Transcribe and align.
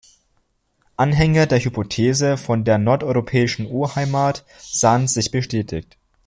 Anhänger 0.97 1.45
der 1.45 1.59
Hypothese 1.59 2.35
von 2.35 2.63
der 2.63 2.79
nordeuropäischen 2.79 3.67
Urheimat 3.67 4.43
sahen 4.57 5.07
sich 5.07 5.29
bestätigt. 5.29 5.95